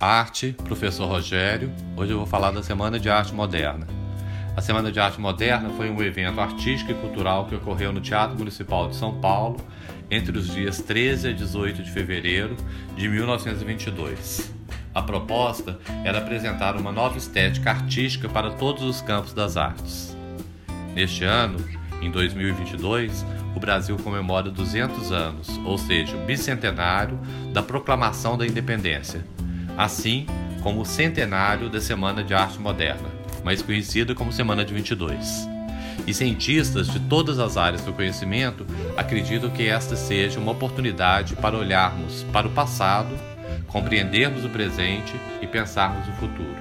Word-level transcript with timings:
Arte, 0.00 0.54
professor 0.62 1.06
Rogério. 1.08 1.72
Hoje 1.96 2.12
eu 2.12 2.18
vou 2.18 2.26
falar 2.26 2.52
da 2.52 2.62
Semana 2.62 3.00
de 3.00 3.10
Arte 3.10 3.34
Moderna. 3.34 3.84
A 4.56 4.60
Semana 4.60 4.92
de 4.92 5.00
Arte 5.00 5.20
Moderna 5.20 5.70
foi 5.70 5.90
um 5.90 6.00
evento 6.00 6.40
artístico 6.40 6.92
e 6.92 6.94
cultural 6.94 7.46
que 7.46 7.56
ocorreu 7.56 7.92
no 7.92 8.00
Teatro 8.00 8.38
Municipal 8.38 8.88
de 8.88 8.94
São 8.94 9.20
Paulo 9.20 9.56
entre 10.08 10.38
os 10.38 10.54
dias 10.54 10.80
13 10.80 11.30
a 11.30 11.32
18 11.32 11.82
de 11.82 11.90
fevereiro 11.90 12.56
de 12.96 13.08
1922. 13.08 14.54
A 14.94 15.02
proposta 15.02 15.80
era 16.04 16.18
apresentar 16.18 16.76
uma 16.76 16.92
nova 16.92 17.18
estética 17.18 17.70
artística 17.70 18.28
para 18.28 18.52
todos 18.52 18.84
os 18.84 19.00
campos 19.00 19.32
das 19.32 19.56
artes. 19.56 20.16
Neste 20.94 21.24
ano, 21.24 21.58
em 22.00 22.08
2022, 22.08 23.26
o 23.56 23.58
Brasil 23.58 23.96
comemora 23.96 24.48
200 24.48 25.10
anos, 25.10 25.58
ou 25.64 25.76
seja, 25.76 26.16
o 26.16 26.24
bicentenário 26.24 27.18
da 27.52 27.64
proclamação 27.64 28.38
da 28.38 28.46
independência, 28.46 29.24
assim 29.78 30.26
como 30.60 30.80
o 30.80 30.84
centenário 30.84 31.70
da 31.70 31.80
Semana 31.80 32.24
de 32.24 32.34
Arte 32.34 32.58
Moderna, 32.58 33.08
mais 33.44 33.62
conhecida 33.62 34.12
como 34.12 34.32
Semana 34.32 34.64
de 34.64 34.74
22. 34.74 35.48
E 36.04 36.12
cientistas 36.12 36.88
de 36.88 36.98
todas 36.98 37.38
as 37.38 37.56
áreas 37.56 37.82
do 37.82 37.92
conhecimento 37.92 38.66
acreditam 38.96 39.50
que 39.50 39.68
esta 39.68 39.94
seja 39.94 40.40
uma 40.40 40.50
oportunidade 40.50 41.36
para 41.36 41.56
olharmos 41.56 42.24
para 42.32 42.48
o 42.48 42.50
passado, 42.50 43.16
compreendermos 43.68 44.44
o 44.44 44.48
presente 44.48 45.14
e 45.40 45.46
pensarmos 45.46 46.08
o 46.08 46.12
futuro. 46.12 46.56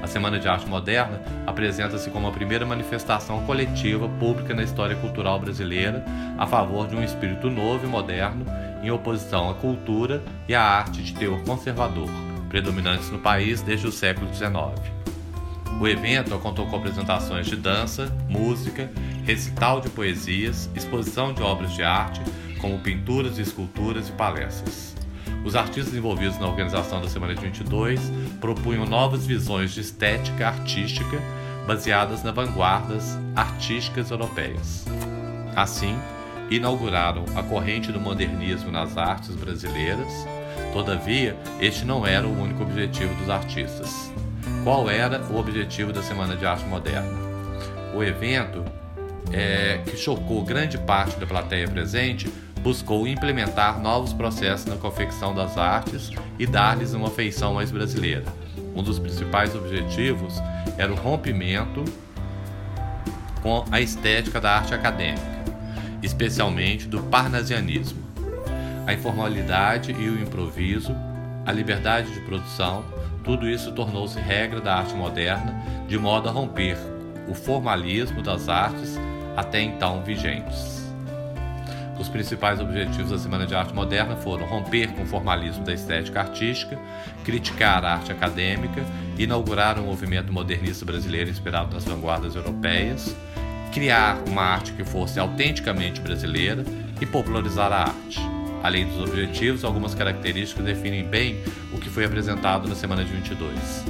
A 0.00 0.06
Semana 0.06 0.38
de 0.38 0.46
Arte 0.46 0.68
Moderna 0.68 1.20
apresenta-se 1.44 2.10
como 2.10 2.28
a 2.28 2.32
primeira 2.32 2.64
manifestação 2.64 3.44
coletiva 3.44 4.08
pública 4.20 4.54
na 4.54 4.62
história 4.62 4.94
cultural 4.94 5.40
brasileira 5.40 6.04
a 6.38 6.46
favor 6.46 6.86
de 6.86 6.94
um 6.94 7.02
espírito 7.02 7.50
novo 7.50 7.84
e 7.84 7.88
moderno 7.88 8.46
em 8.84 8.90
oposição 8.90 9.50
à 9.50 9.54
cultura 9.54 10.22
e 10.46 10.54
à 10.54 10.62
arte 10.62 11.02
de 11.02 11.12
teor 11.12 11.42
conservador, 11.42 12.08
predominantes 12.56 13.10
no 13.10 13.18
país 13.18 13.60
desde 13.60 13.86
o 13.86 13.92
século 13.92 14.34
XIX. 14.34 14.50
O 15.78 15.86
evento 15.86 16.38
contou 16.38 16.66
com 16.66 16.76
apresentações 16.76 17.46
de 17.46 17.54
dança, 17.54 18.10
música, 18.30 18.90
recital 19.26 19.78
de 19.78 19.90
poesias, 19.90 20.70
exposição 20.74 21.34
de 21.34 21.42
obras 21.42 21.74
de 21.74 21.82
arte, 21.82 22.22
como 22.58 22.78
pinturas, 22.78 23.38
esculturas 23.38 24.08
e 24.08 24.12
palestras. 24.12 24.96
Os 25.44 25.54
artistas 25.54 25.94
envolvidos 25.94 26.38
na 26.38 26.46
organização 26.46 27.02
da 27.02 27.10
Semana 27.10 27.34
de 27.34 27.42
22 27.42 28.00
propunham 28.40 28.86
novas 28.86 29.26
visões 29.26 29.72
de 29.72 29.82
estética 29.82 30.48
artística 30.48 31.20
baseadas 31.66 32.22
nas 32.22 32.34
vanguardas 32.34 33.18
artísticas 33.36 34.10
europeias. 34.10 34.86
Assim, 35.54 35.94
inauguraram 36.50 37.24
a 37.34 37.42
corrente 37.42 37.90
do 37.92 38.00
modernismo 38.00 38.70
nas 38.70 38.96
artes 38.96 39.34
brasileiras. 39.34 40.26
Todavia, 40.72 41.36
este 41.60 41.84
não 41.84 42.06
era 42.06 42.26
o 42.26 42.40
único 42.40 42.62
objetivo 42.62 43.14
dos 43.14 43.30
artistas. 43.30 44.10
Qual 44.62 44.88
era 44.90 45.22
o 45.24 45.38
objetivo 45.38 45.92
da 45.92 46.02
Semana 46.02 46.36
de 46.36 46.46
Arte 46.46 46.64
Moderna? 46.66 47.18
O 47.94 48.02
evento, 48.02 48.64
é, 49.32 49.80
que 49.84 49.96
chocou 49.96 50.44
grande 50.44 50.78
parte 50.78 51.18
da 51.18 51.26
plateia 51.26 51.68
presente, 51.68 52.30
buscou 52.60 53.06
implementar 53.06 53.80
novos 53.80 54.12
processos 54.12 54.66
na 54.66 54.76
confecção 54.76 55.34
das 55.34 55.56
artes 55.56 56.10
e 56.38 56.46
dar-lhes 56.46 56.94
uma 56.94 57.10
feição 57.10 57.54
mais 57.54 57.70
brasileira. 57.70 58.24
Um 58.74 58.82
dos 58.82 58.98
principais 58.98 59.54
objetivos 59.54 60.34
era 60.76 60.92
o 60.92 60.96
rompimento 60.96 61.84
com 63.42 63.64
a 63.70 63.80
estética 63.80 64.40
da 64.40 64.56
arte 64.56 64.74
acadêmica, 64.74 65.35
especialmente 66.06 66.86
do 66.86 67.02
parnasianismo. 67.02 67.98
A 68.86 68.94
informalidade 68.94 69.90
e 69.90 70.08
o 70.08 70.20
improviso, 70.20 70.94
a 71.44 71.52
liberdade 71.52 72.12
de 72.12 72.20
produção, 72.20 72.84
tudo 73.24 73.48
isso 73.48 73.72
tornou-se 73.72 74.18
regra 74.20 74.60
da 74.60 74.76
arte 74.76 74.94
moderna, 74.94 75.52
de 75.88 75.98
modo 75.98 76.28
a 76.28 76.32
romper 76.32 76.78
o 77.28 77.34
formalismo 77.34 78.22
das 78.22 78.48
artes 78.48 78.96
até 79.36 79.60
então 79.60 80.02
vigentes. 80.04 80.86
Os 81.98 82.08
principais 82.08 82.60
objetivos 82.60 83.10
da 83.10 83.18
Semana 83.18 83.46
de 83.46 83.54
Arte 83.54 83.74
Moderna 83.74 84.16
foram 84.16 84.46
romper 84.46 84.92
com 84.92 85.02
o 85.02 85.06
formalismo 85.06 85.64
da 85.64 85.72
estética 85.72 86.20
artística, 86.20 86.78
criticar 87.24 87.84
a 87.84 87.94
arte 87.94 88.12
acadêmica, 88.12 88.84
inaugurar 89.18 89.78
um 89.78 89.86
movimento 89.86 90.32
modernista 90.32 90.84
brasileiro 90.84 91.30
inspirado 91.30 91.74
nas 91.74 91.84
vanguardas 91.84 92.36
europeias, 92.36 93.16
criar 93.72 94.18
uma 94.28 94.42
arte 94.42 94.72
que 94.72 94.84
fosse 94.84 95.18
autenticamente 95.18 96.00
brasileira 96.00 96.64
e 97.00 97.06
popularizar 97.06 97.72
a 97.72 97.84
arte. 97.84 98.20
Além 98.62 98.86
dos 98.86 98.98
objetivos, 99.08 99.64
algumas 99.64 99.94
características 99.94 100.64
definem 100.64 101.04
bem 101.04 101.40
o 101.72 101.78
que 101.78 101.88
foi 101.88 102.04
apresentado 102.04 102.68
na 102.68 102.74
Semana 102.74 103.04
de 103.04 103.12
22. 103.12 103.84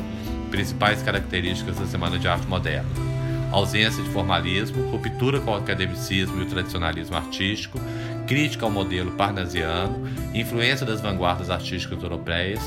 Principais 0.50 1.03
características 1.03 1.78
da 1.78 1.87
Semana 1.87 2.19
de 2.19 2.28
Arte 2.28 2.47
Moderna 2.47 3.16
ausência 3.50 4.03
de 4.03 4.10
formalismo, 4.10 4.91
ruptura 4.91 5.41
com 5.41 5.53
o 5.53 5.54
academicismo 5.54 6.41
e 6.41 6.43
o 6.43 6.47
tradicionalismo 6.47 7.16
artístico, 7.16 7.81
crítica 8.26 8.66
ao 8.66 8.70
modelo 8.70 9.12
parnasiano, 9.12 10.06
influência 10.34 10.84
das 10.84 11.00
vanguardas 11.00 11.50
artísticas 11.50 12.03
europeias, 12.03 12.60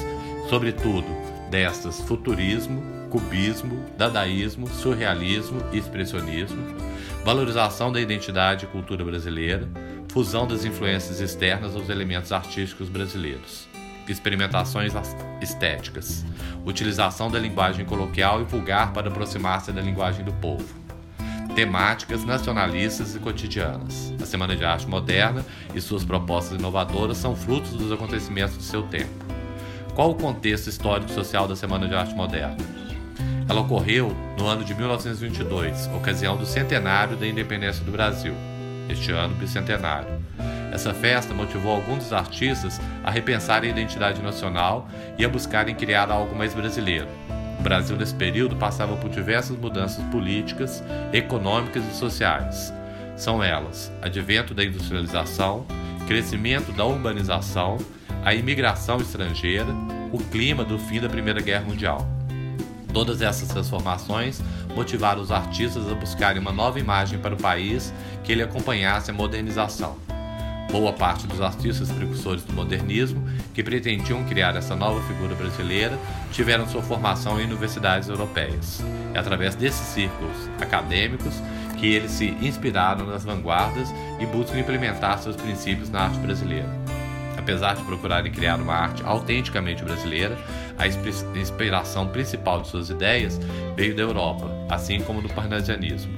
sobretudo 0.50 1.08
destas 1.50 2.00
futurismo, 2.02 2.81
cubismo, 3.09 3.84
dadaísmo, 3.97 4.68
surrealismo 4.68 5.62
e 5.72 5.78
expressionismo, 5.78 6.64
valorização 7.25 7.92
da 7.92 8.00
identidade 8.00 8.66
e 8.66 8.68
cultura 8.68 9.03
brasileira, 9.03 9.68
fusão 10.09 10.47
das 10.47 10.64
influências 10.64 11.20
externas 11.20 11.75
aos 11.75 11.90
elementos 11.90 12.31
artísticos 12.31 12.88
brasileiros 12.88 13.70
experimentações 14.12 14.94
estéticas, 15.42 16.25
utilização 16.66 17.30
da 17.30 17.40
linguagem 17.40 17.86
coloquial 17.86 18.42
e 18.42 18.44
vulgar 18.44 18.92
para 18.94 19.09
aproximar-se 19.09 19.72
da 19.72 19.81
linguagem 19.81 20.26
do 20.26 20.34
povo, 20.34 20.66
temáticas 21.56 22.24
nacionalistas 22.24 23.16
e 23.16 23.20
cotidianas. 23.20 24.14
A 24.22 24.26
Semana 24.26 24.56
de 24.56 24.66
Arte 24.66 24.88
Moderna 24.88 25.46
e 25.74 25.81
suas 25.81 26.03
propostas 26.03 26.59
inovadoras 26.59 27.18
são 27.18 27.36
frutos 27.36 27.72
dos 27.72 27.91
acontecimentos 27.91 28.58
do 28.58 28.64
seu 28.64 28.84
tempo. 28.84 29.09
Qual 29.94 30.12
o 30.12 30.16
contexto 30.16 30.68
histórico 30.68 31.12
e 31.12 31.16
social 31.16 31.47
da 31.47 31.56
Semana 31.56 31.88
de 31.88 31.96
Arte 31.96 32.16
Moderna? 32.16 32.78
Ela 33.50 33.62
ocorreu 33.62 34.16
no 34.38 34.46
ano 34.46 34.64
de 34.64 34.76
1922, 34.76 35.88
ocasião 35.88 36.38
do 36.38 36.46
centenário 36.46 37.18
da 37.18 37.26
independência 37.26 37.84
do 37.84 37.92
Brasil, 37.92 38.36
este 38.88 39.12
ano 39.12 39.34
bicentenário. 39.34 40.08
Essa 40.72 40.94
festa 40.94 41.34
motivou 41.34 41.72
alguns 41.72 42.04
dos 42.04 42.14
artistas 42.14 42.80
a 43.04 43.09
repensarem 43.09 43.72
a 43.72 43.74
identidade 43.74 44.22
nacional 44.22 44.88
e 45.18 45.26
a 45.26 45.30
buscarem 45.30 45.74
criar 45.74 46.12
algo 46.12 46.36
mais 46.36 46.54
brasileiro. 46.54 47.08
O 47.59 47.64
Brasil, 47.64 47.98
nesse 47.98 48.14
período, 48.14 48.56
passava 48.56 48.96
por 48.98 49.09
diversas 49.09 49.58
mudanças 49.58 50.06
políticas, 50.06 50.84
econômicas 51.12 51.84
e 51.86 51.96
sociais. 51.96 52.72
São 53.18 53.44
elas: 53.44 53.92
advento 54.00 54.54
da 54.54 54.64
industrialização, 54.64 55.66
crescimento 56.08 56.72
da 56.72 56.86
urbanização, 56.86 57.80
a 58.24 58.32
imigração 58.32 58.98
estrangeira, 58.98 59.74
o 60.12 60.20
clima 60.20 60.64
do 60.64 60.78
fim 60.78 61.02
da 61.02 61.09
Primeira 61.09 61.42
Guerra 61.42 61.66
Mundial. 61.66 62.19
Todas 62.94 63.22
essas 63.22 63.48
transformações 63.48 64.42
motivaram 64.76 65.22
os 65.22 65.32
artistas 65.32 65.90
a 65.90 65.96
buscarem 65.96 66.42
uma 66.42 66.52
nova 66.52 66.80
imagem 66.80 67.20
para 67.20 67.36
o 67.36 67.38
país 67.38 67.94
que 68.24 68.32
ele 68.32 68.44
acompanhasse 68.44 69.12
a 69.12 69.14
modernização. 69.14 69.98
Boa 70.72 70.94
parte 70.94 71.26
dos 71.26 71.42
artistas 71.42 71.92
precursores 71.92 72.44
do 72.44 72.54
modernismo, 72.54 73.28
que 73.56 73.64
pretendiam 73.64 74.24
criar 74.26 74.56
essa 74.56 74.76
nova 74.76 75.02
figura 75.08 75.34
brasileira, 75.34 75.98
tiveram 76.32 76.68
sua 76.68 76.84
formação 76.84 77.42
em 77.42 77.46
universidades 77.46 78.08
europeias. 78.08 78.80
É 79.14 79.20
através 79.20 79.56
desses 79.56 79.88
círculos 79.88 80.38
acadêmicos 80.62 81.34
que 81.80 81.88
eles 81.88 82.12
se 82.12 82.28
inspiraram 82.42 83.08
nas 83.08 83.24
vanguardas 83.24 83.90
e 84.20 84.26
buscam 84.28 84.60
implementar 84.60 85.18
seus 85.18 85.36
princípios 85.36 85.90
na 85.90 86.02
arte 86.02 86.20
brasileira. 86.20 86.78
Apesar 87.50 87.74
de 87.74 87.82
procurarem 87.82 88.32
criar 88.32 88.58
uma 88.58 88.76
arte 88.76 89.02
autenticamente 89.04 89.84
brasileira, 89.84 90.38
a 90.78 90.86
inspiração 91.36 92.08
principal 92.08 92.62
de 92.62 92.68
suas 92.68 92.91
ideias 92.91 93.40
veio 93.76 93.96
da 93.96 94.03
Europa, 94.03 94.47
assim 94.70 95.02
como 95.02 95.20
do 95.20 95.29
parnasianismo. 95.29 96.14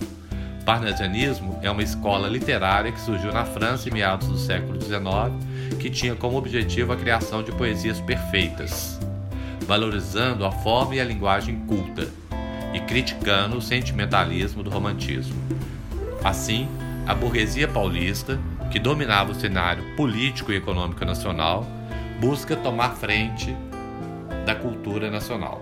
Parnasianismo 0.65 1.57
é 1.61 1.71
uma 1.71 1.81
escola 1.81 2.27
literária 2.27 2.91
que 2.91 2.99
surgiu 2.99 3.31
na 3.31 3.45
França 3.45 3.87
em 3.87 3.93
meados 3.93 4.27
do 4.27 4.37
século 4.37 4.79
XIX, 4.81 5.79
que 5.79 5.89
tinha 5.89 6.15
como 6.15 6.37
objetivo 6.37 6.91
a 6.91 6.97
criação 6.97 7.41
de 7.41 7.53
poesias 7.53 8.01
perfeitas, 8.01 8.99
valorizando 9.61 10.45
a 10.45 10.51
forma 10.51 10.95
e 10.95 10.99
a 10.99 11.05
linguagem 11.05 11.61
culta 11.65 12.09
e 12.73 12.81
criticando 12.81 13.55
o 13.55 13.61
sentimentalismo 13.61 14.61
do 14.61 14.69
romantismo. 14.69 15.41
Assim, 16.25 16.67
a 17.07 17.15
burguesia 17.15 17.69
paulista, 17.69 18.37
que 18.71 18.79
dominava 18.79 19.31
o 19.31 19.35
cenário 19.35 19.83
político 19.95 20.51
e 20.51 20.55
econômico 20.55 21.03
nacional, 21.03 21.67
busca 22.19 22.55
tomar 22.55 22.91
frente 22.91 23.55
da 24.45 24.55
cultura 24.55 25.11
nacional. 25.11 25.61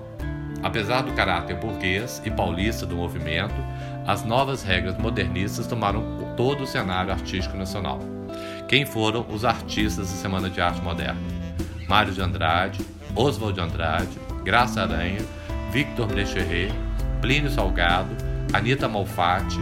Apesar 0.62 1.02
do 1.02 1.14
caráter 1.14 1.56
burguês 1.56 2.22
e 2.26 2.30
paulista 2.30 2.86
do 2.86 2.96
movimento, 2.96 3.56
as 4.06 4.24
novas 4.24 4.62
regras 4.62 4.98
modernistas 4.98 5.66
tomaram 5.66 6.34
todo 6.36 6.64
o 6.64 6.68
cenário 6.68 7.12
artístico 7.12 7.58
nacional. 7.58 8.00
Quem 8.68 8.86
foram 8.86 9.26
os 9.30 9.44
artistas 9.44 10.10
da 10.10 10.18
Semana 10.18 10.50
de 10.50 10.62
Arte 10.62 10.82
Moderna? 10.82 11.20
Mário 11.88 12.14
de 12.14 12.22
Andrade, 12.22 12.86
Oswald 13.16 13.56
de 13.56 13.62
Andrade, 13.62 14.20
Graça 14.44 14.82
Aranha, 14.84 15.22
Victor 15.72 16.08
Brecheret, 16.08 16.72
Plínio 17.22 17.50
Salgado, 17.50 18.16
Anita 18.54 18.88
Malfatti, 18.88 19.60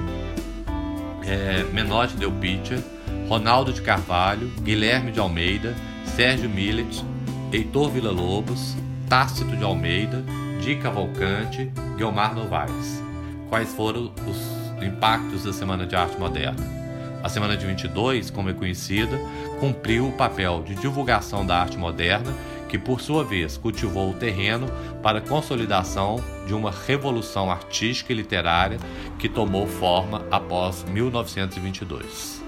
é, 1.26 1.64
Menotti 1.72 2.18
Del 2.18 2.32
Pitcher, 2.34 2.80
Ronaldo 3.28 3.74
de 3.74 3.82
Carvalho, 3.82 4.48
Guilherme 4.62 5.12
de 5.12 5.20
Almeida, 5.20 5.76
Sérgio 6.16 6.50
Millet, 6.50 7.04
Heitor 7.52 7.92
Villa-Lobos, 7.92 8.78
Tácito 9.10 9.54
de 9.58 9.64
Almeida, 9.66 10.24
Di 10.62 10.78
Cavalcante, 10.78 11.70
Guilmar 11.98 12.34
Novaes. 12.34 13.04
Quais 13.50 13.74
foram 13.74 14.14
os 14.26 14.82
impactos 14.82 15.44
da 15.44 15.52
Semana 15.52 15.86
de 15.86 15.94
Arte 15.94 16.18
Moderna? 16.18 16.66
A 17.22 17.28
Semana 17.28 17.58
de 17.58 17.66
22, 17.66 18.30
como 18.30 18.50
é 18.50 18.54
conhecida, 18.54 19.20
cumpriu 19.60 20.08
o 20.08 20.14
papel 20.14 20.64
de 20.66 20.76
divulgação 20.76 21.46
da 21.46 21.58
arte 21.58 21.78
moderna, 21.78 22.34
que 22.70 22.78
por 22.78 23.02
sua 23.02 23.26
vez 23.26 23.58
cultivou 23.58 24.10
o 24.10 24.14
terreno 24.14 24.68
para 25.04 25.18
a 25.20 25.22
consolidação 25.22 26.24
de 26.46 26.54
uma 26.54 26.72
revolução 26.72 27.52
artística 27.52 28.14
e 28.14 28.16
literária 28.16 28.80
que 29.20 29.28
tomou 29.28 29.68
forma 29.68 30.26
após 30.32 30.86
1922. 30.86 32.47